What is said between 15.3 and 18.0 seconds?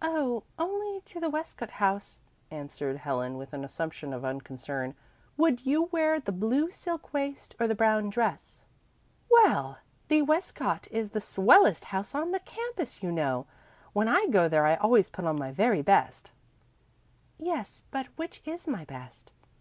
my very best." "Yes,